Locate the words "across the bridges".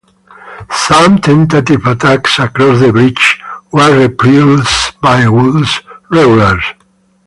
2.39-3.35